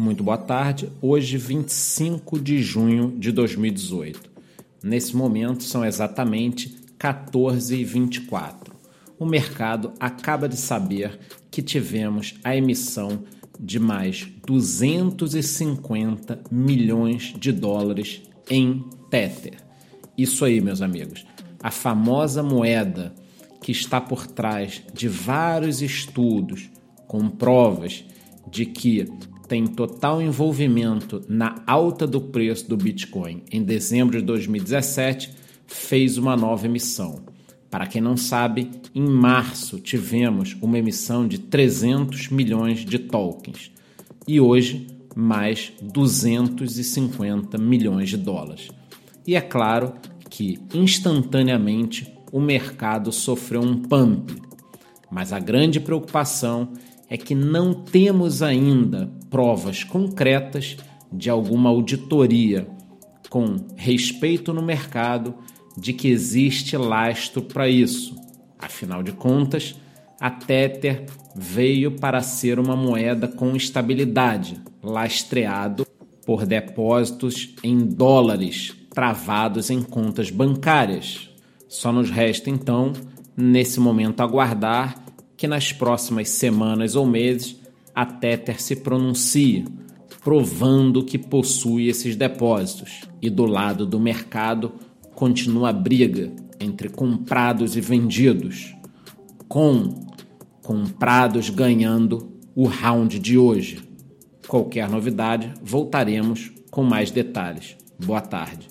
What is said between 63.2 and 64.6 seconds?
com respeito no